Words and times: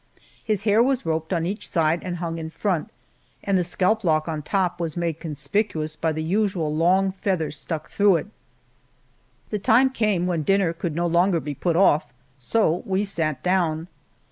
His 0.43 0.63
hair 0.63 0.81
was 0.81 1.05
roped 1.05 1.31
on 1.31 1.45
each 1.45 1.69
side 1.69 2.03
and 2.03 2.15
hung 2.17 2.39
in 2.39 2.49
front, 2.49 2.89
and 3.43 3.55
the 3.55 3.63
scalp 3.63 4.03
lock 4.03 4.27
on 4.27 4.41
top 4.41 4.79
was 4.81 4.97
made 4.97 5.19
conspicuous 5.19 5.95
by 5.95 6.11
the 6.11 6.23
usual 6.23 6.75
long 6.75 7.11
feather 7.11 7.51
stuck 7.51 7.87
through 7.87 8.15
it. 8.15 8.27
The 9.51 9.59
time 9.59 9.91
came 9.91 10.25
when 10.25 10.41
dinner 10.41 10.73
could 10.73 10.95
no 10.95 11.05
longer 11.05 11.39
be 11.39 11.53
put 11.53 11.75
off, 11.75 12.11
so 12.39 12.81
we 12.87 13.03
sat 13.03 13.43
down. 13.43 13.89